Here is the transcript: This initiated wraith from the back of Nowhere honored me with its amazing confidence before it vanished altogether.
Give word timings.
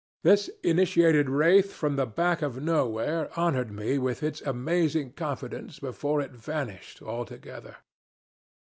This 0.23 0.49
initiated 0.63 1.29
wraith 1.29 1.71
from 1.73 1.95
the 1.95 2.07
back 2.07 2.41
of 2.41 2.59
Nowhere 2.59 3.29
honored 3.37 3.69
me 3.71 3.99
with 3.99 4.23
its 4.23 4.41
amazing 4.41 5.11
confidence 5.11 5.77
before 5.77 6.21
it 6.21 6.31
vanished 6.31 7.03
altogether. 7.03 7.75